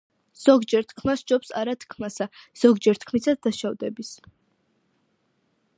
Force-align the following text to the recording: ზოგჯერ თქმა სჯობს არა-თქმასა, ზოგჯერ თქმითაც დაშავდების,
ზოგჯერ 0.43 0.87
თქმა 0.93 1.15
სჯობს 1.19 1.51
არა-თქმასა, 1.61 2.27
ზოგჯერ 2.63 3.01
თქმითაც 3.05 3.45
დაშავდების, 3.49 4.13